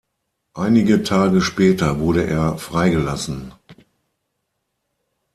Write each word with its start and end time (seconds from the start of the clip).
Einige 0.55 1.03
Tage 1.03 1.41
später 1.41 1.99
wurde 1.99 2.25
er 2.25 2.57
freigelassen. 2.57 3.53